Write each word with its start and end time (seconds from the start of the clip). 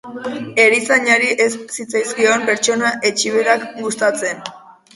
Erizainari 0.61 1.29
ez 1.45 1.49
zitzaizkion 1.75 2.47
pertsona 2.49 2.93
etsiberak 3.13 3.71
gustatzen. 3.79 4.45